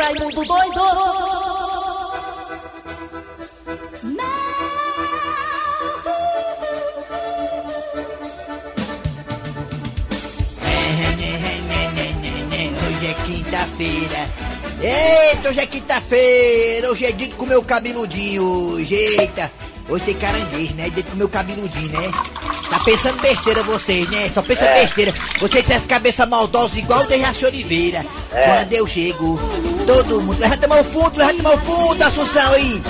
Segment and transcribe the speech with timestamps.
[0.00, 0.80] Raimundo doido!
[12.86, 14.30] Hoje é quinta-feira.
[14.80, 16.90] Eita, hoje é quinta-feira.
[16.90, 18.94] Hoje é dia de comer o cabeludinho hoje.
[18.94, 19.52] Eita.
[19.86, 20.84] Hoje tem caranguejo, né?
[20.88, 22.10] Dia de comer o cabeludinho, né?
[22.70, 24.30] Tá pensando besteira vocês, né?
[24.32, 25.12] Só pensa besteira.
[25.40, 28.06] Vocês têm essa cabeça maldosa igual o Dejaci Oliveira.
[28.30, 29.38] Quando eu chego,
[29.90, 30.38] todo mundo.
[30.38, 32.80] Levanta a mão fundo, levanta a mão fundo, Assunção aí.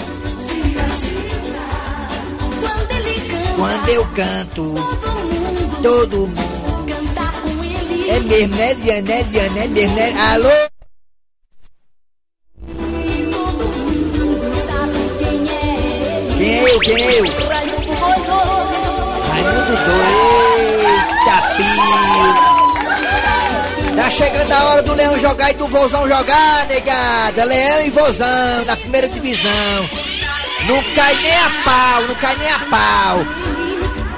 [2.60, 6.86] Quando ele canta, Quando eu canto, todo mundo todo mundo.
[6.86, 8.10] canta com ele.
[8.10, 9.12] É mesmo, né, Liana?
[9.12, 10.12] É Liana, é mesmo, né?
[10.32, 10.48] Alô?
[12.68, 15.58] E todo mundo sabe quem é.
[16.36, 16.80] Quem é eu?
[16.80, 17.24] Quem é eu?
[19.30, 20.20] Raimundo doido.
[20.84, 22.69] Eita, pio.
[23.96, 27.44] Tá chegando a hora do Leão jogar e do Vozão jogar, negada.
[27.44, 29.90] Leão e Vozão, na primeira divisão.
[30.66, 33.26] Não cai nem a pau, não cai nem a pau.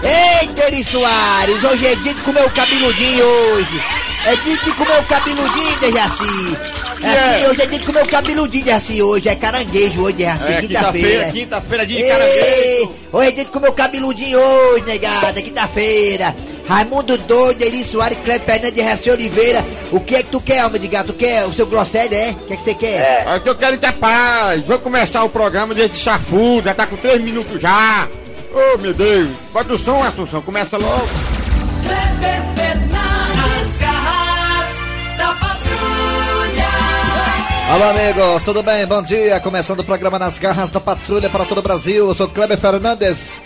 [0.02, 3.82] Eita, Eri Soares, hoje é dia de comer o cabeludinho hoje.
[4.24, 6.56] É dia de comer o cabeludinho, Dejaci.
[7.02, 9.28] É assim, hoje é dia de comer o cabeludinho, Dejaci, hoje.
[9.28, 10.68] É caranguejo hoje, Dejaci, É, quinta-feira.
[11.02, 12.92] quinta-feira, quinta-feira, dia de Ei, caranguejo.
[13.12, 16.36] Hoje é dia de comer o cabeludinho hoje, negada, quinta-feira.
[16.66, 19.64] Raimundo Doido, Eri Soares, Cleber Fernandes, Raci Oliveira.
[19.90, 21.08] O que é que tu quer, alma de gato?
[21.08, 22.30] Tu quer o seu grosselho, é?
[22.30, 23.26] O que é que você quer?
[23.26, 24.64] É que eu quero ter paz.
[24.64, 28.08] Vou começar o programa de chafudo, já tá com três minutos já.
[28.54, 29.30] Oh, meu Deus.
[29.52, 31.08] Bota o som, Assunção, começa logo.
[31.82, 36.68] Kleber Fernandes, garras da patrulha!
[37.72, 38.86] Alô amigos, tudo bem?
[38.86, 39.40] Bom dia.
[39.40, 42.08] Começando o programa Nas Garras da Patrulha para todo o Brasil.
[42.08, 43.40] Eu sou Kleber Fernandes.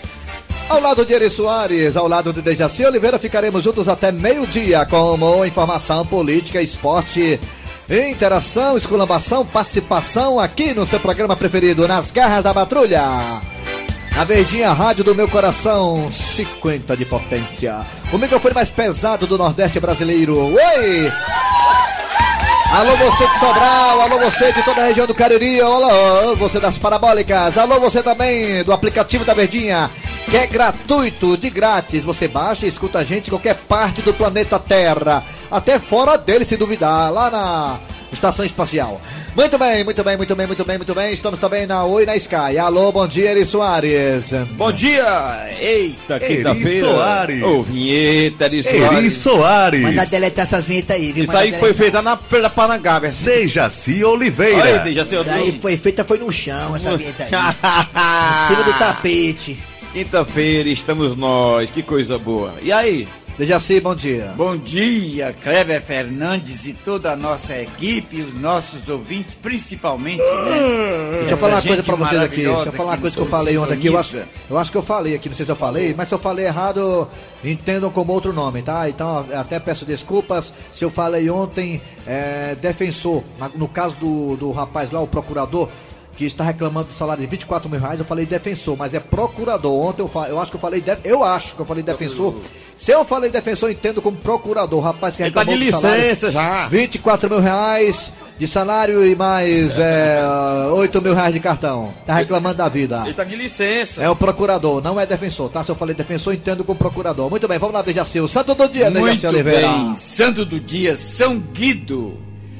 [0.69, 5.47] Ao lado de Eri Soares, ao lado de Dejaci Oliveira, ficaremos juntos até meio-dia com
[5.47, 7.39] informação, política, esporte,
[7.89, 13.01] interação, esculambação, participação aqui no seu programa preferido, Nas Garras da Patrulha.
[14.19, 17.87] A verdinha rádio do meu coração, 50 de potência.
[18.13, 20.37] O microfone mais pesado do Nordeste brasileiro.
[20.37, 21.13] Oi!
[22.73, 26.77] Alô você de Sobral, alô você de toda a região do Cariri, alô você das
[26.77, 29.89] parabólicas, alô você também do aplicativo da Verdinha,
[30.31, 32.05] que é gratuito, de grátis.
[32.05, 36.45] Você baixa e escuta a gente em qualquer parte do planeta Terra, até fora dele
[36.45, 37.79] se duvidar, lá na
[38.13, 39.01] Estação Espacial.
[39.37, 41.13] Muito bem, muito bem, muito bem, muito bem, muito bem.
[41.13, 42.57] Estamos também na Oi na Sky.
[42.59, 44.33] Alô, bom dia, Eri Soares.
[44.53, 45.05] Bom dia.
[45.61, 46.89] Eita, Eri quinta-feira.
[46.89, 47.43] Soares.
[47.43, 49.15] Ô, vinheta, Eri Eri Soares.
[49.17, 49.83] Soares.
[49.83, 51.25] Manda deletar essas vinhetas aí, viu?
[51.25, 52.03] Isso Manda aí foi deletar.
[52.05, 53.09] lá na Feira da Parangaba.
[53.09, 54.57] Dejaci Oliveira.
[54.63, 57.31] Olha aí, já sei Isso aí foi feita, foi no chão, essa vinheta aí.
[57.31, 59.59] Em cima do tapete.
[59.97, 62.53] Quinta-feira estamos nós, que coisa boa.
[62.61, 63.09] E aí?
[63.39, 64.31] Dejaci, bom dia.
[64.37, 71.19] Bom dia, Kleber Fernandes e toda a nossa equipe, os nossos ouvintes, principalmente, né?
[71.21, 72.43] Deixa eu falar uma coisa pra vocês aqui.
[72.45, 73.87] Deixa eu falar uma coisa que eu falei ontem aqui.
[73.87, 76.15] Eu acho, eu acho que eu falei aqui, não sei se eu falei, mas se
[76.15, 77.09] eu falei errado,
[77.43, 78.91] entendam como outro nome, tá?
[78.91, 83.25] Então até peço desculpas se eu falei ontem é, defensor.
[83.55, 85.71] No caso do, do rapaz lá, o procurador.
[86.17, 89.73] Que está reclamando do salário de 24 mil reais, eu falei defensor, mas é procurador.
[89.87, 92.35] Ontem eu, eu acho que eu falei def- eu acho que eu falei defensor.
[92.75, 94.81] Se eu falei defensor, eu entendo como procurador.
[94.83, 96.69] Rapaz que Ele tá de reclamou do salário- licença já.
[96.69, 100.21] 24 mil reais de salário e mais é,
[100.73, 101.93] 8 mil reais de cartão.
[102.07, 103.03] Tá reclamando da vida.
[103.05, 104.03] Ele tá de licença.
[104.03, 105.63] É o procurador, não é defensor, tá?
[105.63, 107.29] Se eu falei defensor, entendo como procurador.
[107.29, 108.21] Muito bem, vamos lá, Dejaci.
[108.21, 109.69] O santo do dia, Dejaci Muito Oliveira.
[109.69, 112.17] bem, santo do dia, São Guido.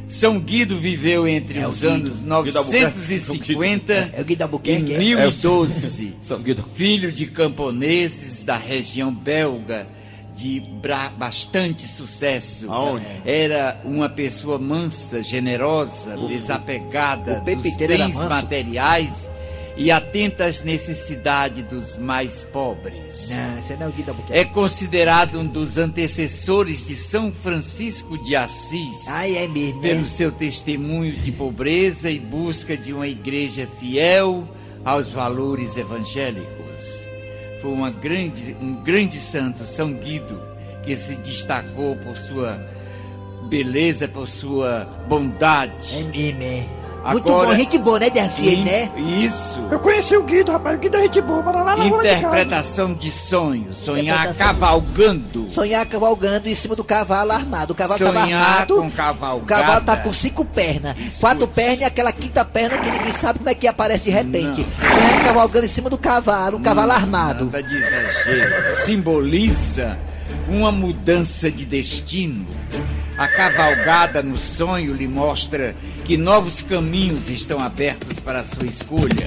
[0.07, 1.93] São Guido viveu entre É o os Guido.
[1.93, 2.85] anos Guido Albuquerque.
[2.87, 4.99] 950 É o Guido e Albuquerque, é?
[4.99, 6.17] 1012.
[6.21, 6.65] São Guido.
[6.75, 9.87] filho de camponeses da região belga
[10.35, 10.63] de
[11.17, 12.71] bastante sucesso.
[12.71, 13.05] Aonde?
[13.25, 19.31] Era uma pessoa mansa, generosa, desapegada o dos bens materiais
[19.77, 23.29] e atenta às necessidades dos mais pobres.
[23.31, 24.39] Não, esse não é o Guido Albuquerque.
[24.39, 30.33] É considerado um dos antecessores de São Francisco de Assis Ai, é mesmo, pelo seu
[30.33, 34.49] testemunho de pobreza e busca de uma igreja fiel
[34.85, 37.05] aos valores evangélicos.
[37.61, 40.41] Foi uma grande, um grande santo, São Guido,
[40.85, 42.59] que se destacou por sua
[43.49, 46.05] beleza, por sua É bondade.
[46.05, 46.67] mesmo, é.
[47.13, 48.09] Muito Agora- bom, gente boa, né,
[48.41, 48.91] In- né?
[48.97, 49.61] Isso.
[49.71, 50.77] Eu conheci o Guido, rapaz.
[50.77, 52.09] O Guido é gente boa, bora lá na rua de.
[52.09, 54.47] Interpretação de sonhos, sonhar Interpretação.
[54.47, 55.51] cavalgando.
[55.51, 57.73] Sonhar cavalgando em cima do cavalo armado.
[57.73, 58.77] O cavalo tava Sonhar armado.
[58.77, 59.43] com cavalgada.
[59.43, 60.97] O cavalo tava com cinco pernas.
[61.21, 64.67] Quatro pernas e aquela quinta perna que ninguém sabe como é que aparece de repente.
[64.81, 67.45] Sonhar cavalgando em cima do cavalo, um cavalo armado.
[67.47, 68.75] Nada de exagero.
[68.85, 69.99] Simboliza
[70.49, 72.47] uma mudança de destino.
[73.17, 79.27] A cavalgada no sonho lhe mostra que novos caminhos estão abertos para a sua escolha.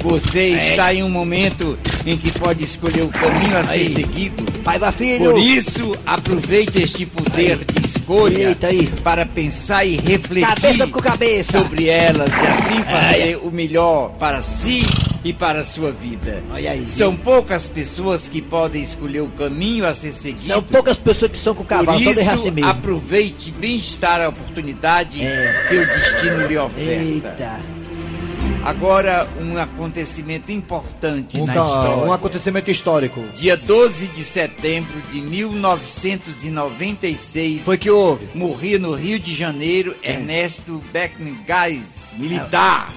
[0.00, 4.44] Você está em um momento em que pode escolher o caminho a ser seguido.
[4.64, 5.30] Pai da filho.
[5.30, 8.56] Por isso, aproveite este poder de escolha
[9.04, 11.62] para pensar e refletir Cabeça cabeça.
[11.62, 14.82] sobre elas e assim fazer o melhor para si
[15.24, 16.42] e para a sua vida.
[16.50, 16.86] Aí.
[16.88, 20.46] São poucas pessoas que podem escolher o caminho a ser seguido.
[20.46, 22.70] São poucas pessoas que são com Por cavalo, só de isso, assim mesmo.
[22.70, 25.66] aproveite bem-estar a oportunidade É.
[25.68, 26.90] que o destino lhe oferta.
[26.92, 27.60] Eita.
[28.64, 31.96] Agora, um acontecimento importante Um, na história.
[32.04, 33.20] um acontecimento histórico.
[33.34, 38.28] Dia 12 de setembro de 1996, Foi que houve.
[38.34, 42.88] morria no Rio de Janeiro Ernesto Beckengais, militar.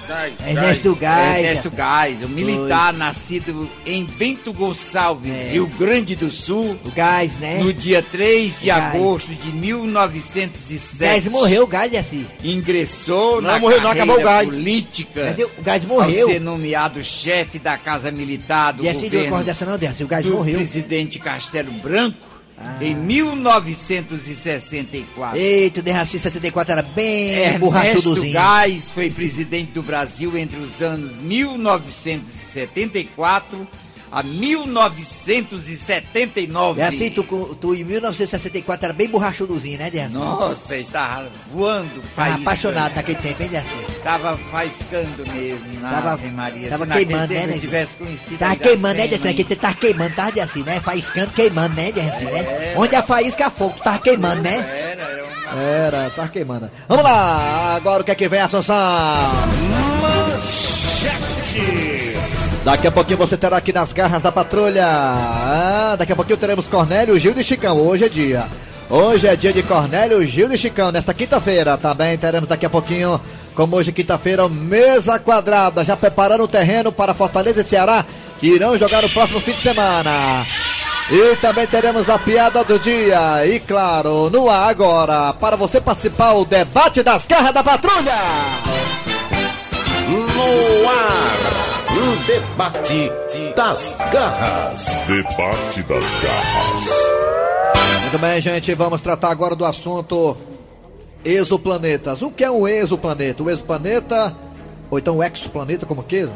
[0.46, 1.36] Ernesto Gás.
[1.44, 5.48] Ernesto Gás, um militar nascido em Bento Gonçalves, É.
[5.52, 7.58] Rio Grande do Sul, O gás, né?
[7.58, 8.94] no dia 3 de Gás.
[8.94, 10.98] agosto de 1907.
[11.00, 12.24] Gás morreu, o gás é assim.
[12.44, 14.48] Ingressou Não na morreu, não, carreira acabou o gás.
[14.48, 15.24] política.
[15.24, 15.55] Cadê?
[15.58, 16.28] O gás Ao morreu.
[16.28, 19.74] ser nomeado chefe da Casa Militar do não governo corre dessa não.
[19.74, 20.56] O gás do morreu.
[20.56, 22.76] presidente Castelo Branco Ah.
[22.80, 25.38] em 1964.
[25.38, 28.32] Eita, o Derraci 64 era bem Ernesto borrachudozinho.
[28.32, 33.68] Gás foi presidente do Brasil entre os anos 1974
[34.10, 36.80] a 1979.
[36.80, 37.22] É assim, tu,
[37.60, 40.14] tu em 1964 era bem borrachudozinho, né, Derraci?
[40.14, 43.70] Nossa, estava voando, Tava apaixonado naquele tempo, hein, Derraci?
[44.02, 46.68] Tava faiscando mesmo na Tava- Ave Maria.
[46.70, 47.58] tava Se queimando, tempo né, né?
[47.58, 49.26] tivesse conhecido Tava a queimando, né, Derraci?
[49.28, 50.80] Naquele tempo tava queimando, tava assim, né?
[50.80, 52.74] Faiscando, queimando, né, Derraci, né?
[52.76, 54.56] Onde a faísca fogo, tava queimando, né?
[54.56, 55.36] Era, era uma...
[55.60, 56.70] Era, tá queimando.
[56.88, 58.74] Vamos lá, agora o que é que vem, Assunção?
[62.66, 64.84] Daqui a pouquinho você terá aqui nas garras da patrulha.
[64.84, 67.78] Ah, daqui a pouquinho teremos Cornélio, Gil e Chicão.
[67.78, 68.44] Hoje é dia.
[68.90, 70.90] Hoje é dia de Cornélio, Gil e Chicão.
[70.90, 73.20] Nesta quinta-feira também teremos daqui a pouquinho,
[73.54, 75.84] como hoje quinta-feira, mesa quadrada.
[75.84, 78.04] Já preparando o terreno para Fortaleza e Ceará,
[78.40, 80.44] que irão jogar no próximo fim de semana.
[81.08, 83.46] E também teremos a piada do dia.
[83.46, 88.18] E claro, no ar agora, para você participar, o debate das garras da patrulha.
[90.08, 93.10] No ar, o debate
[93.54, 94.86] das garras.
[95.06, 96.90] Debate das garras.
[98.02, 100.36] Muito bem, gente, vamos tratar agora do assunto
[101.24, 102.22] exoplanetas.
[102.22, 103.42] O que é um exoplaneta?
[103.42, 104.36] O exoplaneta,
[104.90, 106.32] ou então o exoplaneta, como queiram.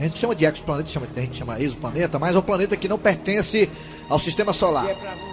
[0.00, 2.88] A gente chama de exoplaneta, chama- a gente chama exoplaneta, mas é um planeta que
[2.88, 3.68] não pertence
[4.08, 4.86] ao sistema solar.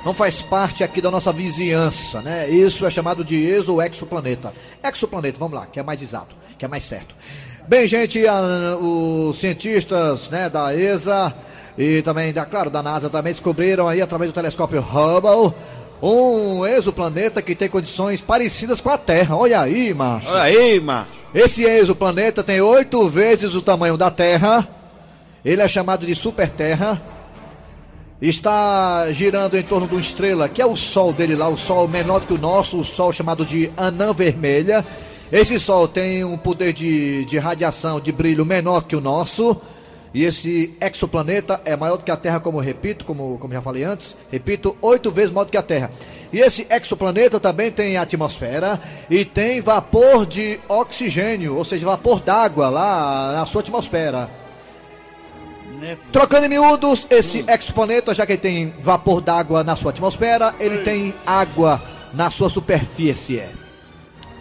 [0.06, 2.50] Não faz parte aqui da nossa vizinhança, né?
[2.50, 4.52] Isso é chamado de exo ou exoplaneta.
[4.84, 7.16] Exoplaneta, vamos lá, que é mais exato, que é mais certo.
[7.68, 11.34] Bem, gente, a- os cientistas né, da ESA
[11.78, 15.54] e também, da, claro, da NASA também descobriram aí através do telescópio Hubble
[16.02, 19.36] um exoplaneta que tem condições parecidas com a Terra.
[19.36, 20.28] Olha aí, macho.
[20.30, 21.10] Olha aí, macho.
[21.34, 24.68] Esse exoplaneta tem oito vezes o tamanho da Terra.
[25.44, 27.02] Ele é chamado de Super Terra.
[28.22, 31.88] Está girando em torno de uma estrela, que é o Sol dele lá, o Sol
[31.88, 34.86] menor que o nosso, o Sol chamado de Anã Vermelha.
[35.32, 39.60] Esse Sol tem um poder de, de radiação, de brilho menor que o nosso.
[40.14, 43.62] E esse exoplaneta é maior do que a Terra, como eu repito, como, como já
[43.62, 44.16] falei antes.
[44.32, 45.92] Repito, oito vezes maior do que a Terra.
[46.32, 48.80] E esse exoplaneta também tem atmosfera
[49.10, 54.30] e tem vapor de oxigênio, ou seja, vapor d'água lá na sua atmosfera.
[56.14, 60.78] Trocando em miúdos, esse exoplaneta, já que ele tem vapor d'água na sua atmosfera, ele
[60.78, 61.82] tem água
[62.14, 63.44] na sua superfície.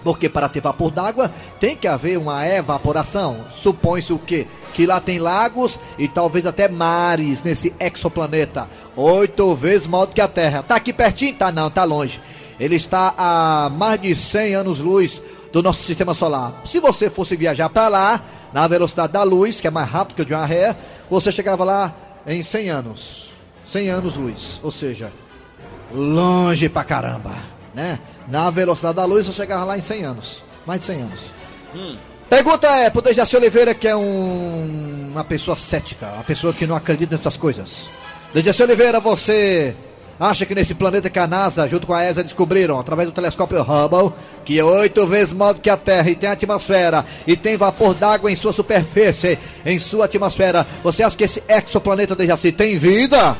[0.05, 3.47] Porque para ter vapor d'água tem que haver uma evaporação.
[3.51, 4.47] Supõe-se o quê?
[4.75, 8.69] Que lá tem lagos e talvez até mares nesse exoplaneta.
[8.95, 10.63] Oito vezes maior do que a Terra.
[10.63, 11.35] Tá aqui pertinho?
[11.35, 12.21] Tá não, tá longe.
[12.61, 15.21] Ele está a mais de 100 anos-luz
[15.53, 16.63] do nosso sistema solar.
[16.67, 20.23] Se você fosse viajar para lá, na velocidade da luz, que é mais rápido que
[20.23, 20.77] o de uma ré,
[21.11, 21.93] você chegava lá
[22.27, 23.31] em 100 anos.
[23.73, 24.61] 100 anos-luz.
[24.63, 25.13] Ou seja,
[25.93, 27.35] longe pra caramba,
[27.75, 27.99] né?
[28.29, 30.43] Na velocidade da luz, você chegava lá em 100 anos.
[30.67, 31.21] Mais de 100 anos.
[32.29, 36.75] Pergunta é pro Dejaci Oliveira, que é um- uma pessoa cética, uma pessoa que não
[36.75, 37.87] acredita nessas coisas.
[38.33, 39.75] Dejaci Oliveira, você
[40.19, 43.61] acha que nesse planeta que a NASA, junto com a ESA, descobriram, através do telescópio
[43.61, 44.13] Hubble,
[44.45, 47.95] que é oito vezes maior do que a Terra e tem atmosfera, e tem vapor
[47.95, 53.37] d'água em sua superfície, em sua atmosfera, você acha que esse exoplaneta, Dejaci, tem vida?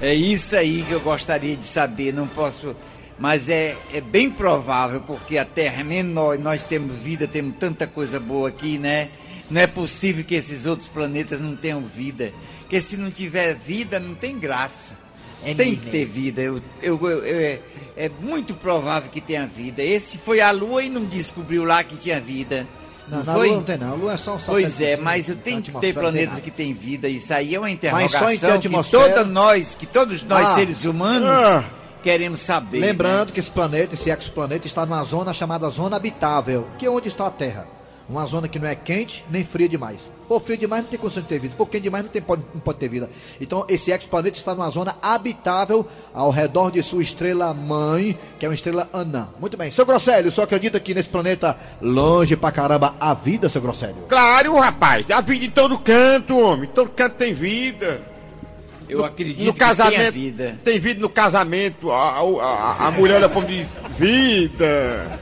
[0.00, 2.14] É isso aí que eu gostaria de saber.
[2.14, 2.76] Não posso.
[3.18, 7.56] Mas é, é bem provável, porque a Terra é menor e nós temos vida, temos
[7.58, 9.08] tanta coisa boa aqui, né?
[9.50, 12.32] Não é possível que esses outros planetas não tenham vida.
[12.60, 14.96] Porque se não tiver vida, não tem graça.
[15.44, 16.40] É tem que ter vida.
[16.42, 17.60] Eu, eu, eu- eu- é,
[17.96, 19.82] é muito provável que tenha vida.
[19.82, 22.66] Esse foi a Lua e não descobriu lá que tinha vida.
[23.08, 23.46] Não, Não, foi?
[23.48, 23.92] Lua não tem não.
[23.92, 26.50] A Lua é só um Pois é, mas eu na tenho que ter planetas que
[26.50, 27.08] têm vida.
[27.08, 30.50] Isso aí é uma Mas interrogação só em ter que toda nós, que todos nós
[30.50, 30.54] Ah.
[30.54, 31.64] seres humanos Ah.
[32.08, 32.80] Queremos saber.
[32.80, 33.32] Lembrando né?
[33.34, 37.26] que esse planeta, esse exoplaneta, está numa zona chamada zona habitável, que é onde está
[37.26, 37.68] a Terra.
[38.08, 40.00] Uma zona que não é quente nem fria demais.
[40.00, 41.54] Se for frio demais, não tem condição de ter vida.
[41.54, 43.10] For quente demais, não, tem, pode, não pode ter vida.
[43.38, 48.48] Então, esse exoplaneta está numa zona habitável ao redor de sua estrela mãe, que é
[48.48, 49.28] uma estrela anã.
[49.38, 49.70] Muito bem.
[49.70, 54.06] Seu Grosselio, o senhor acredita que nesse planeta, longe pra caramba, há vida, seu Grosselio?
[54.08, 55.10] Claro, rapaz.
[55.10, 56.70] A vida em todo canto, homem.
[56.74, 58.00] Todo canto tem vida.
[58.88, 60.58] Eu acredito no que casamento, tenha vida.
[60.64, 61.90] Tem vida no casamento.
[61.90, 63.66] A, a, a mulher olha pra mim diz:
[63.98, 65.20] Vida.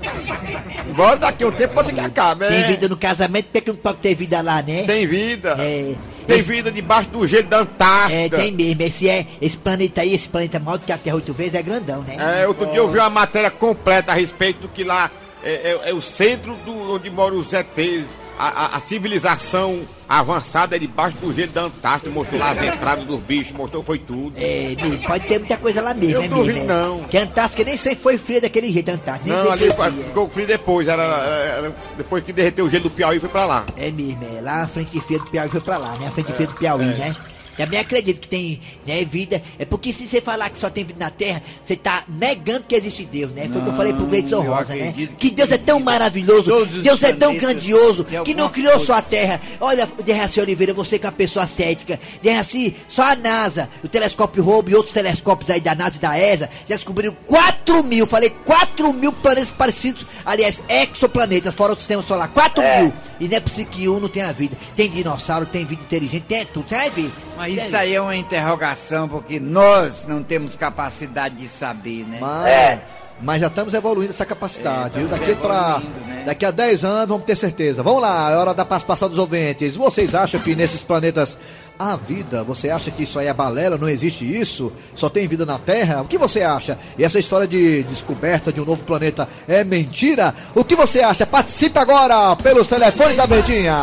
[0.88, 2.46] Embora daqui a um tempo pode ser que acabe.
[2.46, 2.62] Tem é.
[2.64, 4.84] vida no casamento, porque não pode ter vida lá, né?
[4.84, 5.56] Tem vida.
[5.58, 5.94] É.
[6.26, 8.36] Tem Esse- vida debaixo do gelo da É, Antártida.
[8.38, 8.82] tem mesmo.
[8.82, 11.62] Esse, é, esse planeta aí, esse planeta maior do que a Terra oito vezes, é
[11.62, 12.16] grandão, né?
[12.42, 15.10] É, outro dia eu vi uma matéria completa a respeito do que lá
[15.44, 18.06] é, é- é o centro do, onde moram os ETs.
[18.38, 22.10] A, a- a civilização avançada é debaixo do gelo da Antártida.
[22.10, 24.32] Mostrou lá as entradas dos bichos, mostrou foi tudo.
[24.36, 26.70] É, mesmo, pode ter muita coisa lá mesmo, Eu é duvido mesmo.
[26.70, 26.74] é.
[26.74, 27.00] não.
[27.04, 29.34] Que a Antártica nem sempre foi fria daquele jeito, a Antártica.
[29.34, 30.86] Nem Não, ali foi ficou frio depois.
[30.86, 33.64] Era, era- depois que derreteu o gelo do Piauí, foi pra lá.
[33.76, 34.40] É mesmo, é.
[34.40, 36.06] Lá a frente fria do Piauí foi pra lá, né?
[36.08, 36.96] A frente fria do Piauí, é.
[36.96, 37.16] né?
[37.56, 39.42] Também acredito que tem né, vida.
[39.58, 42.74] É porque se você falar que só tem vida na Terra, você tá negando que
[42.74, 43.48] existe Deus, né?
[43.48, 44.92] Foi o que eu falei pro Gleidson Rosa, né?
[44.92, 45.90] Que que Deus é tão vida.
[45.90, 49.06] maravilhoso, Deus é tão grandioso, que não criou só a.
[49.06, 49.40] Terra.
[49.60, 51.98] Olha, Derraci Oliveira, você que é uma pessoa cética.
[52.22, 56.18] Derraci, só a NASA, o telescópio Hubble e outros telescópios aí da NASA e da
[56.18, 62.02] ESA já descobriram 4 mil, falei 4 mil planetas parecidos, aliás, exoplanetas, fora o sistema
[62.02, 62.92] solar, 4 mil.
[63.18, 64.56] E não é possível que um não tenha vida.
[64.74, 67.10] Tem dinossauro, tem vida inteligente, tem tudo, você vai ver.
[67.36, 72.18] Mas isso aí é uma interrogação, porque nós não temos capacidade de saber, né?
[72.20, 72.80] Mas,
[73.20, 75.08] mas já estamos evoluindo essa capacidade, É, viu?
[75.08, 76.22] Daqui para né?
[76.26, 77.82] daqui a 10 anos vamos ter certeza.
[77.82, 79.76] Vamos lá, é hora da participação dos ouvintes.
[79.76, 81.38] Vocês acham que nesses planetas
[81.78, 82.42] há vida?
[82.44, 83.78] Você acha que isso aí é balela?
[83.78, 84.72] Não existe isso?
[84.94, 86.02] Só tem vida na Terra?
[86.02, 86.78] O que você acha?
[86.98, 90.34] E essa história de descoberta de um novo planeta é mentira?
[90.54, 91.26] O que você acha?
[91.26, 93.82] Participe agora pelos telefones da Verdinha.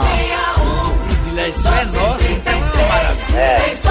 [1.35, 3.83] É nosso, então é maravilha.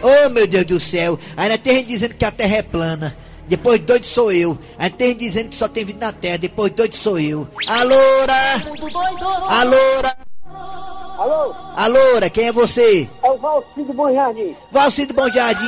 [0.00, 3.16] Oh meu Deus do céu, ainda tem gente dizendo que a Terra é plana.
[3.48, 4.58] Depois doido sou eu.
[4.78, 6.36] Aí tem gente dizendo que só tem vida na Terra.
[6.36, 7.48] Depois doido sou eu.
[7.66, 8.62] Alora!
[9.48, 10.27] Alora!
[11.18, 13.08] Alô, Alora, quem é você?
[13.24, 14.54] é o Valcido Bom Jardim.
[14.70, 15.66] Valcido Bom Jardim.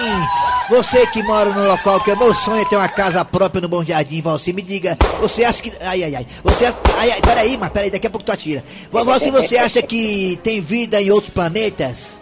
[0.69, 3.69] Você que mora no local que é meu sonho é ter uma casa própria no
[3.69, 4.52] Bom Jardim, Valci.
[4.52, 5.73] Me diga, você acha que.
[5.80, 6.26] Ai, ai, ai.
[6.45, 6.78] Você acha.
[6.97, 8.62] Ai, ai, peraí, mas peraí, daqui a pouco tu atira.
[8.92, 12.16] Val- Valci, você acha que tem vida em outros planetas?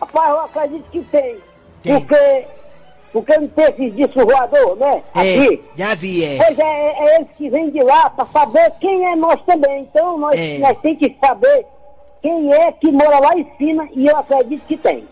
[0.00, 1.36] Rapaz, eu acredito que tem.
[1.82, 2.00] Tem.
[2.00, 2.46] Porque,
[3.12, 5.02] porque não tem esses discos voador, né?
[5.14, 5.60] É, Aqui.
[5.76, 6.36] já vi, é.
[6.42, 9.82] Pois é, é, é eles que vêm de lá para saber quem é nós também.
[9.82, 10.56] Então nós, É.
[10.58, 11.66] nós temos que saber
[12.24, 15.04] quem é que mora lá em cima e eu acredito que tem.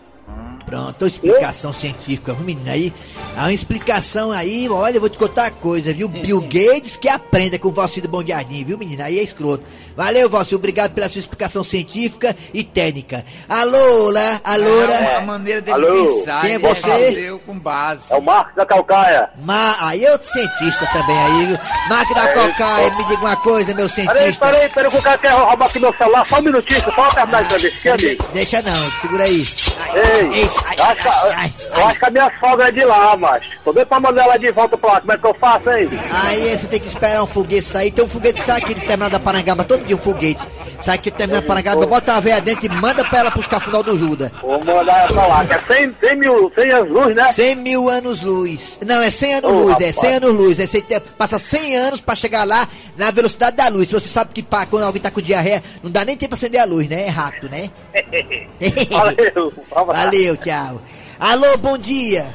[0.73, 2.71] Pronto, explicação científica, viu, menina?
[2.71, 2.91] Aí,
[3.37, 6.07] há uma explicação aí, olha, eu vou te contar uma coisa, viu?
[6.07, 9.05] Bill Gates que aprenda com o Valcido Bom Jardim, viu, menina?
[9.05, 9.63] Aí é escroto.
[9.95, 13.23] Valeu, Valcido, obrigado pela sua explicação científica e técnica.
[13.47, 16.15] Alô, lá, alô, É a maneira dele Alô?
[16.15, 16.41] pensar.
[16.41, 17.39] Quem é você?
[17.45, 18.11] com base.
[18.11, 19.29] É o Marcos da Calcaia.
[19.43, 19.77] Ma...
[19.79, 21.57] Aí é outro cientista também aí, viu?
[21.87, 24.45] Máquina da Cocaia, me diga uma coisa, meu Peraí, cientista.
[24.45, 26.27] peraí, peraí, que o cara quer roubar aqui meu celular.
[26.27, 27.67] Só um minutinho, só terminar isso ali.
[27.67, 28.25] Aqui, amigo.
[28.33, 29.45] Deixa não, segura aí.
[29.93, 32.71] Ei, Ei, ai, eu acho, ai, ai, que- eu acho que a minha sogra é
[32.71, 33.49] de lá, macho.
[33.63, 34.99] Tô doido pra mandar ela de volta pra lá.
[35.01, 35.89] Como é que eu faço, hein?
[36.11, 37.91] Aí você tem que esperar um foguete sair.
[37.91, 40.41] Tem um foguete que sai aqui no terminal da Parangaba, todo dia um foguete.
[40.79, 43.47] Sai aqui no terminal da Parangaba, bota a veia dentro e manda pra ela pros
[43.47, 44.31] cafundal do Juda.
[44.41, 45.45] Vou mandar ela pra lá.
[45.45, 47.31] Que é 100, 100 mil, 100 anos luz, né?
[47.31, 48.79] 100 mil anos luz.
[48.85, 49.95] Não, é 100 anos Ô, luz, é rapaz.
[49.95, 50.59] 100 anos luz.
[50.59, 52.67] É 100 te- passa 100 anos pra chegar lá
[52.97, 53.89] na velocidade da luz.
[53.89, 56.59] Você sabe que pá, quando alguém tá com diarreia, não dá nem tempo pra acender
[56.61, 57.05] a luz, né?
[57.07, 57.69] É rápido, né?
[58.89, 59.53] Valeu.
[59.71, 60.81] Valeu, tchau.
[61.19, 62.25] Alô, bom dia.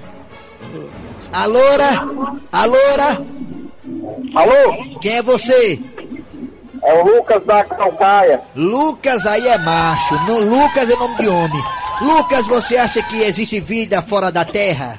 [1.32, 2.08] Alora?
[2.52, 3.22] Alora?
[4.34, 4.98] Alô?
[5.00, 5.80] Quem é você?
[6.82, 8.40] É o Lucas da Calcaia.
[8.54, 10.14] Lucas aí é macho.
[10.26, 11.64] No, Lucas é nome de homem.
[12.00, 14.98] Lucas, você acha que existe vida fora da Terra?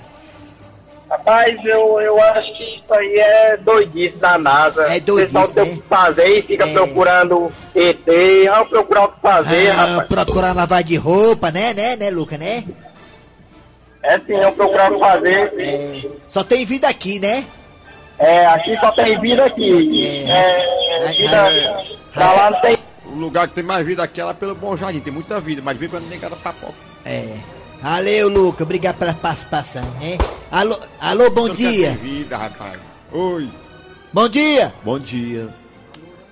[1.09, 4.83] Rapaz, eu, eu acho que isso aí é doidice da NASA.
[4.83, 5.71] É doidice, O pessoal tem né?
[5.71, 6.73] o que fazer e fica É.
[6.73, 8.05] procurando ET.
[8.51, 10.07] Vamos procurar o que fazer, Ah, rapaz.
[10.09, 12.63] procurar lavar de roupa, né, né, né, Lucas, né?
[14.03, 15.53] É sim, vamos procurar o que fazer.
[15.57, 17.45] É, só tem vida aqui, né?
[18.17, 20.25] É, aqui só tem vida aqui.
[20.29, 21.05] É.
[21.05, 22.77] É, vida pra lá não tem.
[23.05, 24.99] O lugar que tem mais vida aqui é lá pelo Bom Jardim.
[24.99, 26.73] Tem muita vida, mas quando nem cada papoca.
[27.05, 27.37] É.
[27.81, 28.63] Valeu, Luca.
[28.63, 30.17] Obrigado pela participação, né?
[30.51, 31.89] Alô, alô bom quer dia.
[31.91, 32.79] ter vida, rapaz.
[33.11, 33.49] Oi.
[34.11, 34.73] Bom dia.
[34.83, 35.49] Bom dia.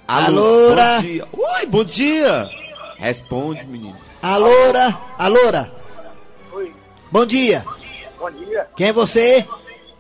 [0.08, 0.96] Alora.
[0.96, 1.26] Bom dia.
[1.32, 2.50] Oi, bom dia.
[2.98, 3.96] Responde, menino.
[4.22, 4.98] Alora.
[5.18, 5.77] Alora.
[7.12, 7.64] Bom dia.
[8.20, 8.68] bom dia.
[8.76, 9.46] Quem é você?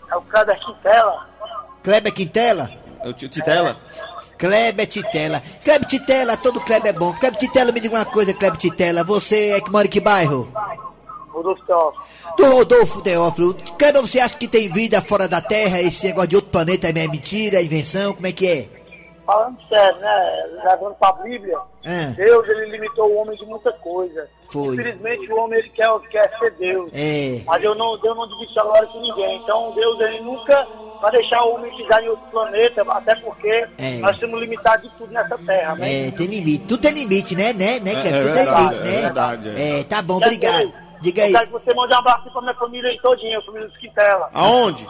[0.09, 1.27] É o Kleber Quintela.
[1.83, 2.71] Kleber Quintela?
[3.03, 3.77] Eu te Titela.
[4.37, 5.41] Kleber Titela.
[5.63, 7.13] Kleber Titela, todo Kleber é bom.
[7.13, 9.03] Kleber Titela, me diga uma coisa, Kleber Titela.
[9.03, 10.51] Você é que mora em que bairro?
[11.29, 12.03] Rodolfo Teófilo.
[12.37, 13.53] Do Rodolfo Teófilo.
[13.77, 15.81] Kleber, você acha que tem vida fora da Terra?
[15.81, 18.13] Esse negócio de outro planeta é mentira, é invenção?
[18.13, 18.76] Como é que é?
[19.27, 20.45] Falando sério, né?
[20.63, 22.05] Levando pra Bíblia, É.
[22.11, 24.25] Deus ele limitou o homem de muita coisa.
[24.49, 24.73] Foi.
[24.73, 26.89] Infelizmente o homem ele quer, quer ser Deus.
[26.93, 27.41] É.
[27.45, 29.35] Mas eu não, Deus não divide a glória com ninguém.
[29.43, 30.65] Então Deus ele nunca
[31.01, 33.97] vai deixar o homem pisar em outro planeta, até porque É.
[33.99, 36.07] nós temos limitado de tudo nessa terra, né?
[36.07, 36.63] É, tem limite.
[36.65, 37.51] Tudo tem limite, né?
[37.51, 38.13] Né, né, É, Kleber?
[38.13, 39.01] é Tudo tem verdade, limite, é né?
[39.01, 39.79] verdade, é.
[39.81, 40.73] É, tá bom, obrigado.
[41.01, 41.31] Diga Eu aí.
[41.33, 44.29] quero que você mande um abraço pra minha família aí todinha, a família dos Quintela.
[44.33, 44.87] Aonde?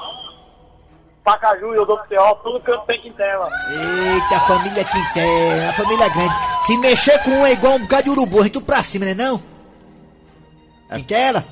[1.27, 3.49] Pacaju e Rodolfo Teófilo, todo canto tem Quintela.
[3.69, 6.33] Eita, família Quintela, a família grande.
[6.65, 9.03] Se mexer com um é igual um bocado de urubu, a gente tudo pra cima,
[9.03, 9.43] né não?
[10.89, 11.43] Quintela?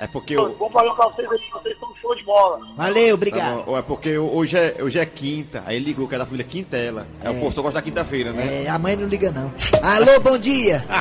[0.00, 0.54] É porque eu.
[0.58, 2.60] Bom programa pra vocês aí, vocês são um show de bola.
[2.76, 3.56] Valeu, Tá obrigado.
[3.56, 3.64] bom.
[3.72, 7.06] Ou é porque hoje é, hoje é quinta, aí ligou que é da família Quintela.
[7.22, 8.64] É, o povo só gosta da quinta-feira, né?
[8.64, 9.52] É, a mãe não liga não.
[9.82, 10.84] Alô, bom dia.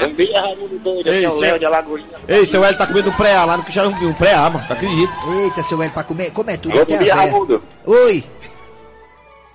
[0.00, 2.06] Bom dia, Raimundo Doido, aqui é o seu- Léo de Alagoinha.
[2.26, 4.72] Ei, seu Hélio tá comendo um pré lá no que um, um pré mano, tu
[4.72, 5.12] acredita?
[5.42, 7.14] Eita, seu velho, pra comer, comer tudo Alô, até bom dia.
[7.14, 7.62] Raimundo.
[7.86, 8.24] Oi,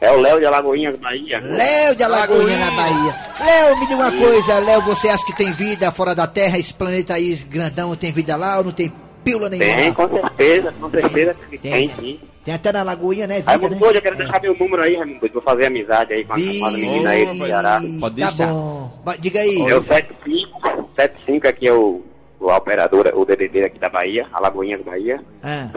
[0.06, 1.40] É o Léo de Alagoinha, Bahia.
[1.42, 3.16] Léo de Alagoinha na Bahia.
[3.44, 6.60] Léo, me diga uma coisa, Léo, você acha que tem vida fora da Terra?
[6.60, 8.94] Esse planeta aí grandão tem vida lá ou não tem
[9.24, 9.76] pílula nenhuma?
[9.76, 11.72] Tem, com certeza, com certeza que Tem.
[11.72, 12.20] tem, sim.
[12.44, 13.38] Tem até na Lagoinha, né?
[13.38, 13.98] Vida, Raimundo né?
[13.98, 17.10] Eu quero deixar meu número aí, Raimundo pra fazer amizade aí com a chamada menina
[17.10, 17.82] aí do Ceará.
[18.00, 18.54] Pode tá deixar.
[18.54, 18.92] bom.
[19.20, 19.58] Diga aí.
[19.68, 20.62] É o 75,
[20.96, 22.04] 75 aqui é o,
[22.40, 25.20] o operador, o DDD aqui da Bahia, Alagoinhas, Bahia.
[25.42, 25.68] Ah,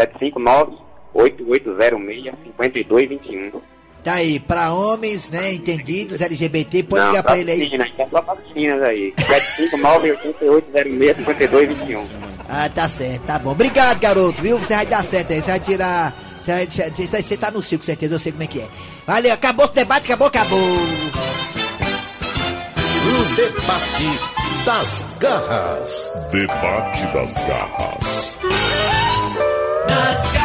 [1.14, 3.77] 759-8806-5221.
[4.08, 7.58] Tá aí, pra homens, né, entendidos, LGBT, pode Não, ligar pra ele aí.
[7.58, 9.12] Meninas, é só para as meninas aí.
[9.18, 12.04] 759-8806-5221.
[12.48, 13.50] Ah, tá certo, tá bom.
[13.50, 14.59] Obrigado, garoto, viu?
[14.59, 16.14] Você vai dar certo aí, você vai tirar.
[16.40, 18.66] Você, vai- você, você- você tá no circo, certeza, eu sei como é que é.
[19.06, 20.59] Valeu, acabou o debate, acabou, acabou.
[23.09, 24.18] O debate
[24.64, 26.12] das garras.
[26.33, 28.38] Debate das garras.
[29.90, 30.38] Nas garras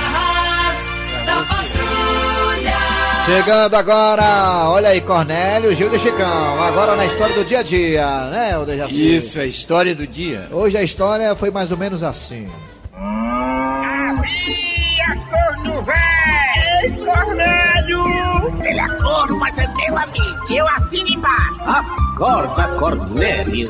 [3.25, 6.61] Chegando agora, olha aí, Cornélio, Gil de Chicão.
[6.61, 9.15] Agora na história do dia a dia, né, o Dejaci?
[9.15, 10.49] Isso, a história do dia.
[10.51, 12.49] Hoje a história foi mais ou menos assim.
[12.93, 14.25] Havia
[15.29, 16.83] corno velho!
[16.83, 18.03] Ei, Cornélio!
[18.61, 20.53] Ele é corno, mas é meu amigo.
[20.53, 21.61] Eu assino embaixo.
[21.65, 23.69] Acorda, Cornélio.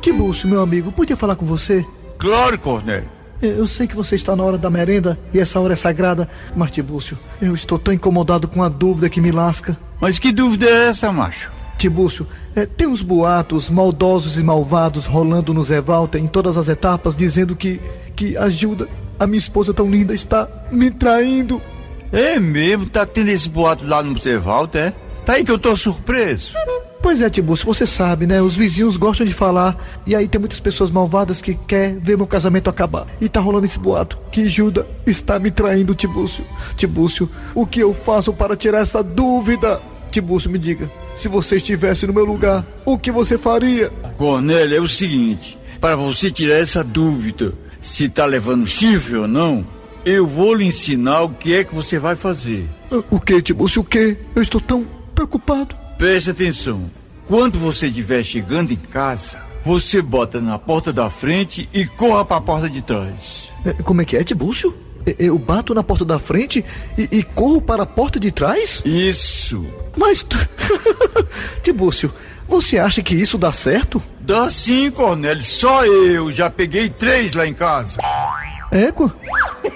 [0.00, 1.84] Tibúcio, meu amigo, podia falar com você?
[2.18, 3.19] Claro, Cornélio.
[3.42, 6.70] Eu sei que você está na hora da merenda e essa hora é sagrada, mas
[6.70, 9.78] Tibúcio, eu estou tão incomodado com a dúvida que me lasca.
[9.98, 11.50] Mas que dúvida é essa, macho?
[11.78, 16.68] Tibúcio, é, tem uns boatos maldosos e malvados rolando no Zé Walter em todas as
[16.68, 17.80] etapas, dizendo que,
[18.14, 18.86] que a Gilda,
[19.18, 21.62] a minha esposa tão linda, está me traindo.
[22.12, 22.84] É mesmo?
[22.84, 24.94] Tá tendo esse boato lá no Zé Walter, é?
[25.24, 26.52] Tá aí que eu tô surpreso.
[27.02, 28.42] Pois é, Tibúcio, você sabe, né?
[28.42, 29.76] Os vizinhos gostam de falar.
[30.06, 33.06] E aí tem muitas pessoas malvadas que quer ver meu casamento acabar.
[33.20, 36.44] E tá rolando esse boato que Gilda está me traindo, Tibúcio.
[36.76, 39.80] Tibúcio, o que eu faço para tirar essa dúvida?
[40.10, 43.90] Tibúcio, me diga, se você estivesse no meu lugar, o que você faria?
[44.18, 49.66] Cornélio, é o seguinte: para você tirar essa dúvida se tá levando chifre ou não,
[50.04, 52.68] eu vou lhe ensinar o que é que você vai fazer.
[53.10, 54.18] O que, Tibúcio, o que?
[54.34, 55.79] Eu estou tão preocupado.
[56.00, 56.90] Preste atenção.
[57.26, 62.38] Quando você estiver chegando em casa, você bota na porta da frente e corra para
[62.38, 63.52] a porta de trás.
[63.66, 64.74] É, Como é que é, Tibúcio?
[65.04, 66.64] É, Eu bato na porta da frente
[66.96, 68.80] e, e corro para a porta de trás?
[68.82, 69.62] Isso.
[69.94, 70.24] Mas.
[71.62, 72.10] Tibúcio,
[72.48, 74.02] você acha que isso dá certo?
[74.22, 75.44] Dá sim, Cornélio.
[75.44, 78.00] Só eu já peguei três lá em casa.
[78.72, 79.14] Égua?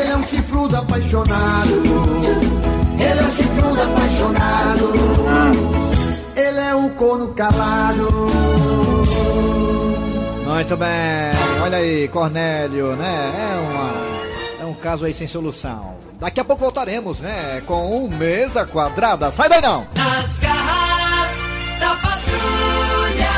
[0.00, 2.55] Ele é um chifrudo apaixonado.
[3.36, 4.92] Chifrudo apaixonado.
[6.34, 8.08] Ele é um corno calado.
[10.46, 10.88] Muito bem,
[11.62, 13.32] olha aí, Cornélio, né?
[13.36, 15.96] É, uma, é um caso aí sem solução.
[16.18, 17.62] Daqui a pouco voltaremos, né?
[17.66, 19.30] Com um mesa quadrada.
[19.30, 19.86] Sai daí não!
[19.94, 21.36] Nas garras
[21.78, 23.30] da patrulha.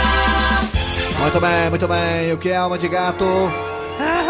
[1.20, 2.32] Muito bem, muito bem.
[2.34, 3.24] O que é alma de gato?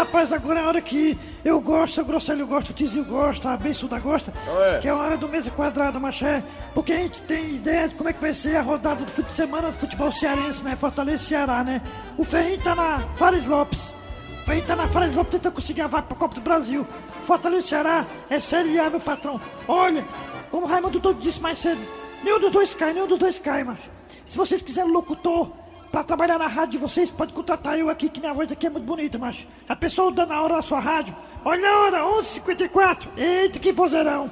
[0.09, 3.57] Rapaz, agora é a hora que eu gosto, o Grosselho gosta, o Tizio gosta, a
[3.57, 4.33] Bençuda gosta,
[4.73, 4.79] é?
[4.79, 6.43] que é a hora do mesa quadrada, maché.
[6.73, 9.21] Porque a gente tem ideia de como é que vai ser a rodada do fim
[9.21, 10.75] de semana do futebol cearense, né?
[10.75, 11.79] Fortaleza e Ceará, né?
[12.17, 13.93] O Ferrinho tá na Fares Lopes.
[14.41, 16.87] O Ferrinho tá na Fares Lopes tentando conseguir a vaga pra Copa do Brasil.
[17.21, 19.39] Fortaleza e Ceará é Série A, meu patrão.
[19.67, 20.03] Olha,
[20.49, 21.79] como o Raimundo Doido disse mais cedo,
[22.23, 23.91] nenhum dos dois cai, nenhum dos dois cai, macho.
[24.25, 25.51] Se vocês quiserem locutor
[25.91, 28.69] pra trabalhar na rádio de vocês, pode contratar eu aqui, que minha voz aqui é
[28.69, 29.47] muito bonita, macho.
[29.67, 31.15] A pessoa dando a hora na sua rádio.
[31.43, 33.07] Olha a hora, 11h54.
[33.17, 34.31] Eita, que vozeirão.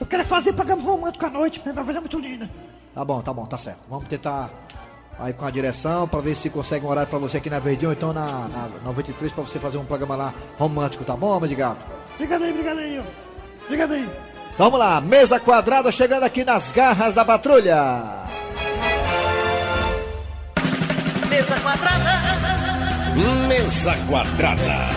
[0.00, 2.48] Eu quero fazer programa romântico à noite, minha voz é muito linda.
[2.94, 3.80] Tá bom, tá bom, tá certo.
[3.88, 4.50] Vamos tentar
[5.18, 7.90] aí com a direção pra ver se consegue um horário pra você aqui na Verdinho
[7.90, 11.48] ou então na, na 93 pra você fazer um programa lá romântico, tá bom, homem
[11.48, 11.84] de gato?
[12.14, 13.02] Obrigado aí, obrigado aí.
[13.64, 14.08] Obrigado aí.
[14.56, 18.26] Vamos lá, mesa quadrada chegando aqui nas garras da patrulha.
[21.28, 22.14] Mesa quadrada.
[23.46, 24.88] Mesa quadrada.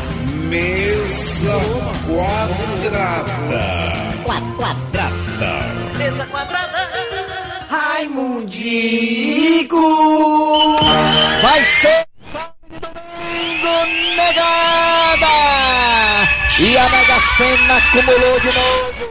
[0.48, 1.60] Mesa
[2.08, 3.92] quadrada.
[4.24, 5.60] Quadrada.
[5.98, 6.90] Mesa quadrada.
[7.70, 9.78] Raimundico!
[11.42, 12.06] Vai ser
[12.82, 15.36] domingo negada!
[16.60, 19.11] E a Mega Sena acumulou de novo!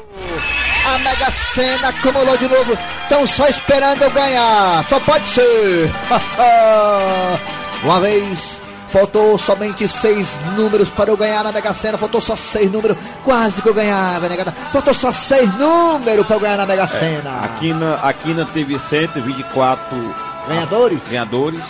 [1.11, 2.79] A Mega Sena acumulou de novo!
[3.03, 4.85] Estão só esperando eu ganhar!
[4.89, 5.91] Só pode ser!
[7.83, 12.71] Uma vez faltou somente seis números para eu ganhar na Mega Sena, faltou só seis
[12.71, 14.53] números, quase que eu ganhava, negada.
[14.53, 17.41] Faltou só seis números para eu ganhar na Mega Sena.
[17.45, 20.15] A Quina, a Quina teve 124
[20.49, 21.01] Ganhadores?
[21.09, 21.65] ganhadores.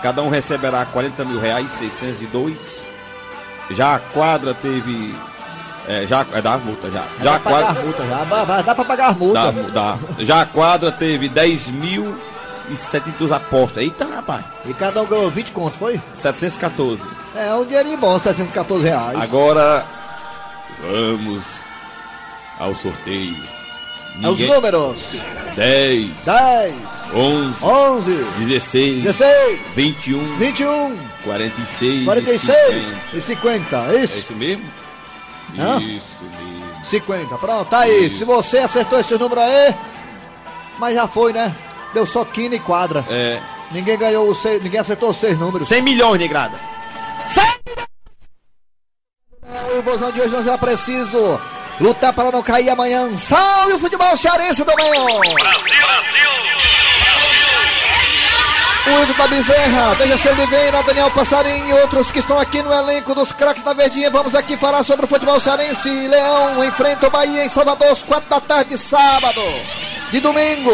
[0.00, 2.82] Cada um receberá 40 mil reais, 602.
[3.70, 5.14] Já a quadra teve.
[5.86, 7.04] É, já é da multa já.
[7.22, 7.80] Já dá pra pagar quadra.
[7.80, 8.24] as multas, já,
[8.62, 9.54] dá, pra pagar as multas.
[9.54, 9.98] Dá, dá.
[10.24, 12.16] Já a quadra teve 10 mil
[12.68, 13.82] e 72 apostas.
[13.82, 14.44] Eita, rapaz.
[14.66, 16.00] E cada um ganhou 20 conto, foi?
[16.14, 17.02] 714.
[17.34, 19.20] É um dinheirinho bom, 714 reais.
[19.20, 19.84] Agora
[20.82, 21.44] vamos
[22.58, 23.36] ao sorteio.
[24.22, 24.96] É os números.
[25.56, 26.74] 10, 10,
[27.14, 33.76] 11, 11, 16, 16, 21, 21, 46, 46 e e 50.
[33.76, 33.92] É 50.
[33.92, 34.18] É isso?
[34.18, 34.64] isso mesmo?
[35.58, 35.80] Hã?
[35.80, 36.84] Isso mesmo.
[36.84, 37.38] 50.
[37.38, 38.10] Pronto, tá aí.
[38.10, 39.74] Se você acertou esse número aí,
[40.78, 41.54] mas já foi, né?
[41.92, 43.04] Deu só quina e quadra.
[43.08, 43.40] É.
[43.70, 45.68] Ninguém ganhou os seis, ninguém acertou os seis números.
[45.68, 46.58] 100 milhões, negrada.
[49.78, 51.40] O Bozão de hoje nós é preciso
[51.80, 53.16] lutar para não cair amanhã.
[53.16, 55.00] Salve o futebol cearense do Brasil!
[58.86, 63.14] O Ivo da Bezerra, Dejaci Oliveira, Daniel Passarinho e outros que estão aqui no elenco
[63.14, 64.10] dos craques da Verdinha.
[64.10, 65.88] Vamos aqui falar sobre o futebol cearense.
[65.90, 69.42] Leão enfrenta o Bahia em Salvador às quatro da tarde, sábado.
[70.10, 70.72] De domingo.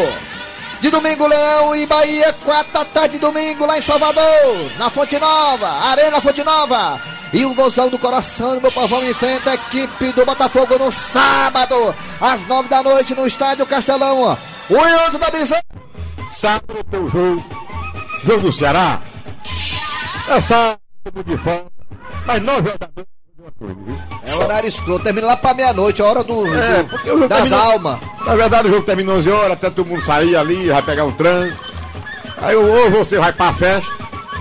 [0.80, 5.68] De domingo, Leão e Bahia, quatro da tarde, domingo, lá em Salvador, na Fonte Nova,
[5.68, 7.00] Arena Fonte Nova.
[7.32, 12.46] E o Vozão do Coração meu povão enfrenta a equipe do Botafogo no sábado, às
[12.46, 14.38] nove da noite, no Estádio Castelão.
[14.70, 15.62] O Ildo da Bezerra.
[16.30, 17.55] Sábado tem o jogo.
[18.24, 19.00] Jogo do Ceará.
[20.28, 20.78] É sábado
[21.24, 21.66] de fora.
[22.26, 23.10] Mas horas da noite.
[24.24, 28.00] É horário escroto, termina lá pra meia-noite, a hora do, É, do- das termina- almas.
[28.24, 31.12] Na verdade, o jogo termina 11 horas, até todo mundo sair ali, vai pegar um
[31.12, 31.72] trânsito.
[32.38, 33.92] Aí ou você vai pra festa,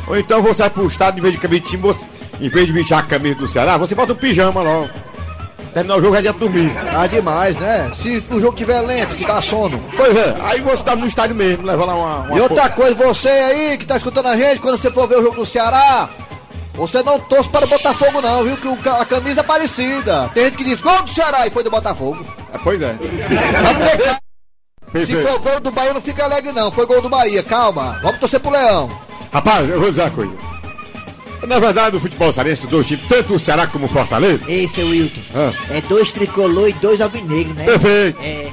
[0.07, 2.05] ou então você vai pro estado, em vez de camisa de time, você,
[2.41, 4.89] em vez de vestir a camisa do Ceará, você bota um pijama logo.
[5.75, 6.73] Terminar o jogo é dia de dormir.
[6.95, 7.91] Ah, demais, né?
[7.97, 9.77] Se o jogo tiver lento, que dá sono.
[9.97, 12.19] Pois é, aí você tá no estádio mesmo, leva lá uma.
[12.19, 15.17] uma E outra coisa, você aí que tá escutando a gente, quando você for ver
[15.17, 16.09] o jogo do Ceará,
[16.75, 18.55] você não torce para o Botafogo não, viu?
[18.55, 20.31] Que a camisa é parecida.
[20.33, 22.25] Tem gente que diz gol do Ceará e foi do Botafogo.
[22.53, 22.97] É, pois é.
[24.93, 25.11] Deixar.
[25.11, 26.71] Se for gol do Bahia, não fica alegre não.
[26.71, 27.99] Foi gol do Bahia, calma.
[28.01, 28.89] Vamos torcer pro Leão.
[29.29, 30.44] Rapaz, eu vou dizer uma coisa.
[31.47, 34.41] Na verdade, o futebol cearense, dois times, tanto o Ceará como o Fortaleza.
[34.47, 35.21] Ei, seu Wilton.
[35.33, 35.53] Ah.
[35.69, 37.65] É dois tricolor e dois alvinegros, né?
[37.65, 38.19] Perfeito.
[38.21, 38.51] É.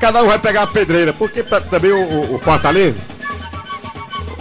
[0.00, 2.98] Cada um vai pegar a pedreira, porque pra- também o, o- Fortaleza,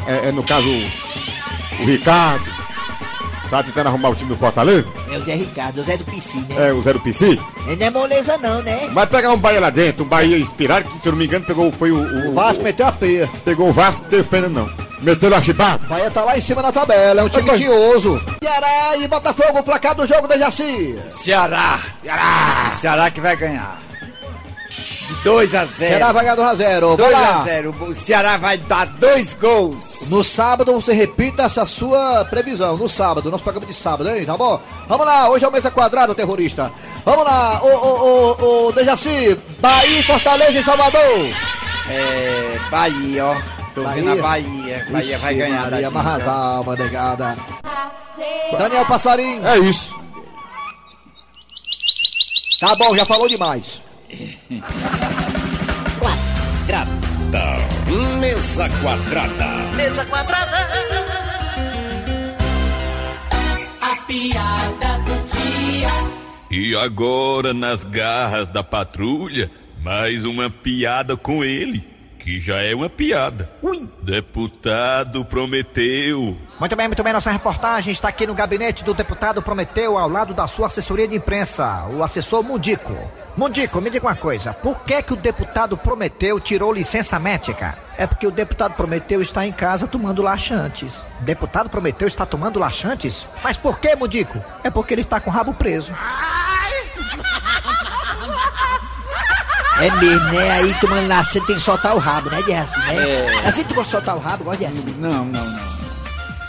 [0.05, 2.45] é, é, no caso o Ricardo,
[3.49, 6.37] tá tentando arrumar o time do Fortaleza, É o Zé Ricardo, o Zé do PC,
[6.49, 6.69] né?
[6.69, 8.89] é o Zero PC, Ele não é moleza não, né?
[8.93, 11.45] vai pegar um Bahia lá dentro, um Bahia inspirado, que se eu não me engano
[11.45, 11.97] pegou, foi o...
[11.97, 13.29] O, O Vasco meteu a peia.
[13.45, 14.69] Pegou o Vasco, não teve pena não.
[15.01, 15.85] Meteu a chibata.
[15.85, 18.19] O Bahia tá lá em cima na tabela, é um time tinhoso.
[18.43, 20.97] Ceará e Botafogo, o placar do jogo da Jaci.
[21.07, 21.79] Ceará.
[22.03, 22.75] Ceará.
[22.75, 23.79] Ceará que vai ganhar.
[25.07, 25.89] De 2 a 0.
[25.89, 26.87] Ceará vai ganhar 2 a 0.
[26.89, 27.35] Vai 2 lá.
[27.35, 27.75] a 0.
[27.79, 30.09] O Ceará vai dar dois gols.
[30.09, 32.75] No sábado você repita essa sua previsão.
[32.77, 34.25] No sábado, nosso programa de sábado, hein?
[34.25, 34.59] Tá bom?
[34.87, 36.71] Vamos lá, hoje é o mesa quadrada, terrorista.
[37.05, 41.01] Vamos lá, ô, ô, ô, ô, Dejaci, Bahia e Fortaleza em Salvador.
[41.89, 42.59] É.
[42.69, 43.35] Bahia, ó.
[43.73, 44.87] Tô vendo a Bahia.
[44.91, 45.85] Bahia vai Ixi, ganhar da Maria, gente.
[45.87, 47.37] amarra as almas, negada.
[48.57, 49.47] Daniel Passarinho.
[49.47, 49.95] É isso.
[52.59, 53.79] Tá bom, já falou demais.
[55.99, 56.87] Quadrada.
[58.21, 59.75] Mesa quadrada.
[59.75, 60.57] Mesa quadrada.
[63.81, 65.91] A piada do dia.
[66.49, 69.51] E agora, nas garras da patrulha,
[69.83, 71.85] mais uma piada com ele,
[72.17, 73.49] que já é uma piada.
[74.01, 76.37] Deputado prometeu.
[76.59, 77.13] Muito bem, muito bem.
[77.13, 81.15] Nossa reportagem está aqui no gabinete do deputado Prometeu, ao lado da sua assessoria de
[81.15, 82.93] imprensa, o assessor Mundico.
[83.37, 84.51] Mundico, me diga uma coisa.
[84.53, 87.77] Por que que o deputado Prometeu tirou licença médica?
[87.97, 90.93] É porque o deputado Prometeu está em casa tomando laxantes.
[91.19, 93.27] Deputado Prometeu está tomando laxantes?
[93.43, 94.43] Mas por que, Mundico?
[94.63, 95.91] É porque ele está com o rabo preso.
[99.79, 100.51] É mesmo, né?
[100.51, 102.79] Aí tomando laxante tem que soltar o rabo, né, Jesse?
[102.79, 103.09] Né?
[103.09, 103.47] É.
[103.47, 104.83] Assim tu gosta de soltar o rabo, gosta Jesse?
[104.99, 105.77] Não, não, não.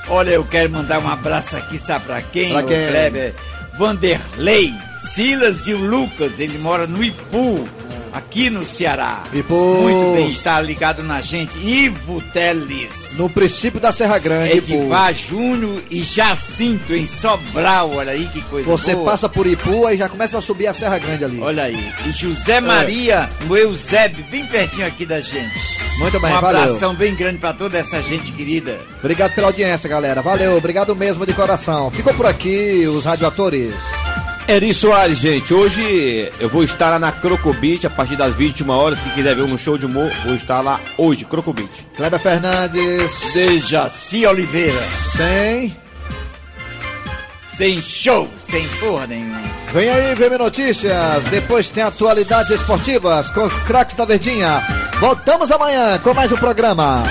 [0.08, 2.50] Olha, eu quero mandar um abraço aqui, sabe pra quem?
[2.50, 2.88] Pra quem?
[2.88, 3.34] Kleber?
[3.78, 7.68] Vanderlei, Silas e o Lucas, ele mora no Ipu,
[8.12, 9.22] aqui no Ceará.
[9.32, 9.54] Ipu.
[9.54, 11.58] Muito bem, está ligado na gente.
[11.58, 13.16] Ivo Teles.
[13.18, 14.58] No princípio da Serra Grande.
[14.58, 19.10] Edivar Júnior e Jacinto em Sobral, olha aí que coisa Você boa.
[19.12, 21.40] passa por Ipu e já começa a subir a Serra Grande ali.
[21.40, 21.92] Olha aí.
[22.06, 25.78] E José Maria, no Eusébio, bem pertinho aqui da gente.
[25.98, 26.60] Muito bem, um valeu.
[26.62, 28.78] abração bem grande pra toda essa gente querida.
[29.00, 30.22] Obrigado pela audiência, galera.
[30.22, 31.90] Valeu, obrigado mesmo de coração.
[31.90, 33.74] Ficou por aqui os radioatores.
[34.48, 35.52] Eri Soares, gente.
[35.52, 38.98] Hoje eu vou estar lá na Crocobit a partir das 21 horas.
[38.98, 41.86] Quem quiser ver um show de humor, vou estar lá hoje, Crocobit.
[41.94, 43.30] Kleber Fernandes.
[43.34, 44.80] Dejaci Oliveira.
[45.18, 45.76] Tem.
[47.44, 49.38] Sem show, sem porra nenhuma.
[49.70, 51.24] Vem aí, VM Notícias.
[51.24, 54.66] Depois tem atualidades esportivas com os craques da Verdinha.
[54.98, 57.02] Voltamos amanhã com mais um programa.